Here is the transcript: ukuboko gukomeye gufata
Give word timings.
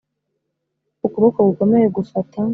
ukuboko 1.05 1.39
gukomeye 1.49 1.85
gufata 1.95 2.37